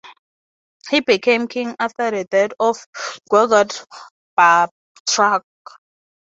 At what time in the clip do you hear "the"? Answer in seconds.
2.09-2.23